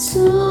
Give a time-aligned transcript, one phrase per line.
[0.00, 0.49] 足